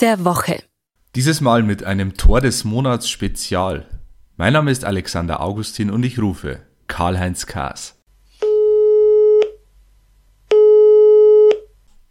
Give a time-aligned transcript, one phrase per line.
[0.00, 0.62] Der Woche.
[1.14, 3.86] Dieses Mal mit einem Tor des Monats Spezial.
[4.36, 7.96] Mein Name ist Alexander Augustin und ich rufe Karl-Heinz Kaas.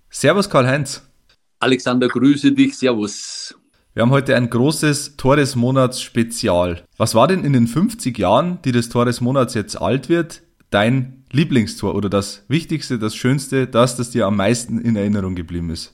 [0.10, 1.02] Servus Karl-Heinz.
[1.60, 3.56] Alexander, grüße dich, servus.
[3.94, 6.86] Wir haben heute ein großes Tor des Monats Spezial.
[6.98, 10.44] Was war denn in den 50 Jahren, die das Tor des Monats jetzt alt wird,
[10.70, 15.70] dein Lieblingstor oder das Wichtigste, das Schönste, das, das dir am meisten in Erinnerung geblieben
[15.70, 15.94] ist?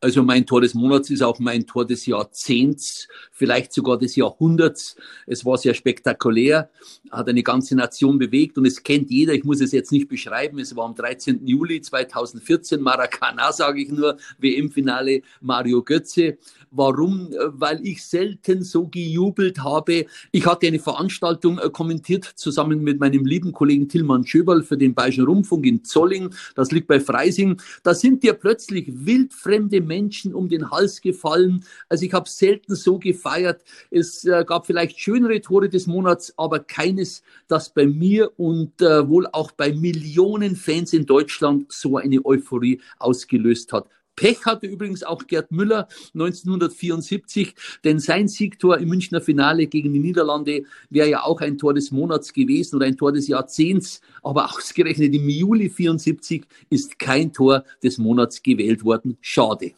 [0.00, 4.94] Also mein Tor des Monats ist auch mein Tor des Jahrzehnts, vielleicht sogar des Jahrhunderts.
[5.26, 6.68] Es war sehr spektakulär,
[7.10, 9.32] hat eine ganze Nation bewegt und es kennt jeder.
[9.32, 10.58] Ich muss es jetzt nicht beschreiben.
[10.58, 11.46] Es war am 13.
[11.46, 16.36] Juli 2014, Maracana, sage ich nur, WM-Finale Mario Götze.
[16.70, 17.30] Warum?
[17.46, 20.04] Weil ich selten so gejubelt habe.
[20.30, 24.92] Ich hatte eine Veranstaltung äh, kommentiert zusammen mit meinem lieben Kollegen Tilman Schöberl für den
[24.92, 26.34] Bayerischen Rundfunk in Zolling.
[26.54, 27.62] Das liegt bei Freising.
[27.82, 31.64] Da sind dir plötzlich wildfremde Menschen um den Hals gefallen.
[31.88, 33.62] Also ich habe selten so gefeiert.
[33.90, 39.08] Es äh, gab vielleicht schönere Tore des Monats, aber keines, das bei mir und äh,
[39.08, 43.88] wohl auch bei Millionen Fans in Deutschland so eine Euphorie ausgelöst hat.
[44.16, 50.00] Pech hatte übrigens auch Gerd Müller 1974, denn sein Siegtor im Münchner Finale gegen die
[50.00, 54.00] Niederlande wäre ja auch ein Tor des Monats gewesen oder ein Tor des Jahrzehnts.
[54.22, 59.18] Aber ausgerechnet im Juli 74 ist kein Tor des Monats gewählt worden.
[59.20, 59.72] Schade.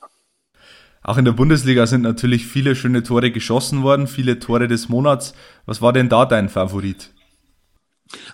[1.03, 5.35] Auch in der Bundesliga sind natürlich viele schöne Tore geschossen worden, viele Tore des Monats.
[5.67, 7.11] Was war denn da dein Favorit?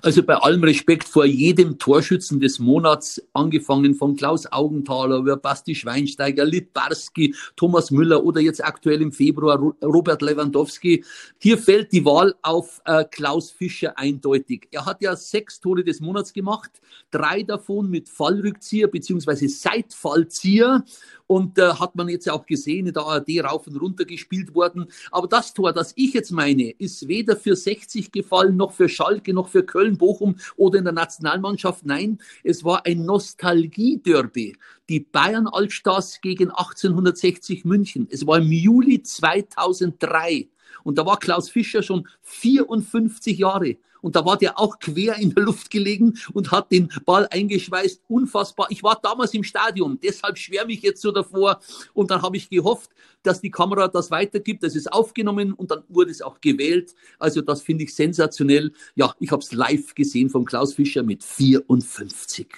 [0.02, 5.74] Also bei allem Respekt vor jedem Torschützen des Monats, angefangen von Klaus Augenthaler über Basti
[5.74, 11.04] Schweinsteiger, Litbarski, Thomas Müller oder jetzt aktuell im Februar Robert Lewandowski.
[11.38, 14.68] Hier fällt die Wahl auf äh, Klaus Fischer eindeutig.
[14.70, 16.70] Er hat ja sechs Tore des Monats gemacht,
[17.10, 20.84] drei davon mit Fallrückzieher beziehungsweise Seitfallzieher
[21.26, 24.86] und äh, hat man jetzt auch gesehen, in der ARD rauf und runter gespielt worden.
[25.10, 29.32] Aber das Tor, das ich jetzt meine, ist weder für 60 gefallen, noch für Schalke,
[29.32, 31.84] noch für Köln, Bochum oder in der Nationalmannschaft.
[31.86, 34.56] Nein, es war ein Nostalgie-Derby.
[34.88, 38.06] Die Bayern Altstars gegen 1860 München.
[38.10, 40.48] Es war im Juli 2003.
[40.82, 43.76] Und da war Klaus Fischer schon 54 Jahre.
[44.04, 48.02] Und da war der auch quer in der Luft gelegen und hat den Ball eingeschweißt.
[48.06, 48.66] Unfassbar.
[48.68, 51.58] Ich war damals im Stadion, deshalb schwärme ich jetzt so davor.
[51.94, 52.90] Und dann habe ich gehofft,
[53.22, 54.62] dass die Kamera das weitergibt.
[54.62, 56.94] Das ist aufgenommen und dann wurde es auch gewählt.
[57.18, 58.72] Also das finde ich sensationell.
[58.94, 62.48] Ja, ich habe es live gesehen von Klaus Fischer mit 54.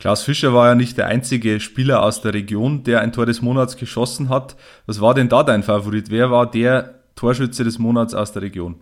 [0.00, 3.40] Klaus Fischer war ja nicht der einzige Spieler aus der Region, der ein Tor des
[3.40, 4.56] Monats geschossen hat.
[4.86, 6.10] Was war denn da dein Favorit?
[6.10, 8.76] Wer war der Torschütze des Monats aus der Region?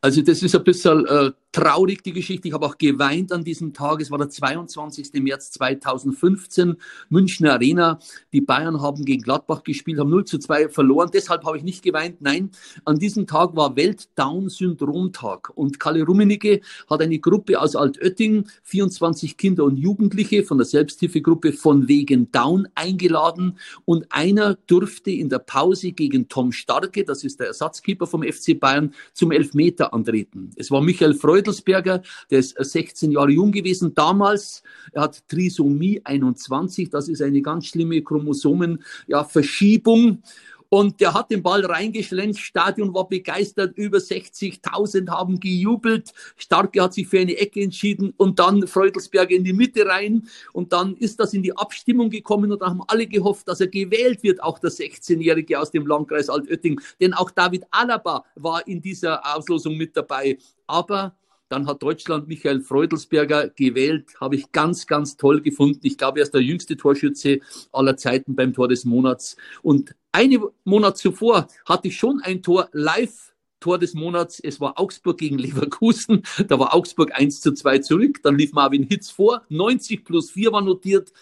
[0.00, 2.48] Also das ist ein bisschen äh, traurig, die Geschichte.
[2.48, 4.00] Ich habe auch geweint an diesem Tag.
[4.00, 5.12] Es war der 22.
[5.22, 6.76] März 2015,
[7.10, 7.98] Münchner Arena.
[8.32, 11.10] Die Bayern haben gegen Gladbach gespielt, haben 0 zu 2 verloren.
[11.12, 12.22] Deshalb habe ich nicht geweint.
[12.22, 12.50] Nein,
[12.86, 15.50] an diesem Tag war Welt-Down-Syndrom-Tag.
[15.54, 21.52] Und Kalle Rummenigge hat eine Gruppe aus Altötting, 24 Kinder und Jugendliche von der Selbsthilfegruppe
[21.52, 23.58] von wegen Down eingeladen.
[23.84, 28.58] Und einer durfte in der Pause gegen Tom Starke, das ist der Ersatzkeeper vom FC
[28.58, 30.50] Bayern, zum Elfmeter antreten.
[30.56, 34.62] Es war Michael Freudelsberger, der ist 16 Jahre jung gewesen damals.
[34.92, 40.22] Er hat Trisomie 21, das ist eine ganz schlimme Chromosomenverschiebung.
[40.68, 46.14] Und der hat den Ball reingeschlenzt, Stadion war begeistert, über 60.000 haben gejubelt.
[46.38, 50.26] Starke hat sich für eine Ecke entschieden und dann Freudelsberger in die Mitte rein.
[50.54, 53.66] Und dann ist das in die Abstimmung gekommen und dann haben alle gehofft, dass er
[53.66, 56.80] gewählt wird, auch der 16-Jährige aus dem Landkreis Altötting.
[57.02, 60.38] Denn auch David Alaba war in dieser Auslosung mit dabei.
[60.66, 61.14] Aber
[61.52, 65.80] dann hat Deutschland Michael Freudelsberger gewählt, habe ich ganz, ganz toll gefunden.
[65.82, 67.40] Ich glaube, er ist der jüngste Torschütze
[67.72, 69.36] aller Zeiten beim Tor des Monats.
[69.60, 74.80] Und einen Monat zuvor hatte ich schon ein Tor live Tor des Monats, es war
[74.80, 76.22] Augsburg gegen Leverkusen.
[76.48, 78.20] Da war Augsburg 1 zu 2 zurück.
[78.22, 79.42] Dann lief Marvin Hitz vor.
[79.50, 81.12] 90 plus 4 war notiert.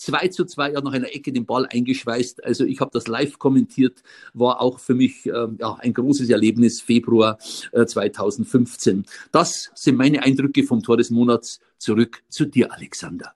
[0.00, 2.44] 2 zu 2, er hat nach einer Ecke den Ball eingeschweißt.
[2.44, 4.02] Also ich habe das live kommentiert,
[4.32, 7.38] war auch für mich äh, ja, ein großes Erlebnis, Februar
[7.72, 9.04] äh, 2015.
[9.30, 11.60] Das sind meine Eindrücke vom Tor des Monats.
[11.78, 13.34] Zurück zu dir, Alexander.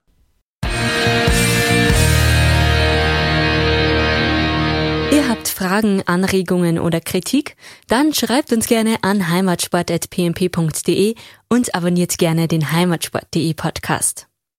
[5.11, 7.55] Ihr habt Fragen, Anregungen oder Kritik?
[7.87, 11.15] Dann schreibt uns gerne an heimatsport.pmp.de
[11.49, 14.27] und abonniert gerne den heimatsport.de Podcast.